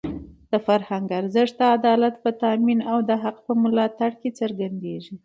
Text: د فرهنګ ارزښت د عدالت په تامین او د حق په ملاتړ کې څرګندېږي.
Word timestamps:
د 0.51 0.53
فرهنګ 0.65 1.07
ارزښت 1.19 1.55
د 1.59 1.61
عدالت 1.75 2.15
په 2.23 2.29
تامین 2.43 2.79
او 2.91 2.97
د 3.09 3.11
حق 3.23 3.37
په 3.45 3.53
ملاتړ 3.63 4.11
کې 4.21 4.29
څرګندېږي. 4.39 5.15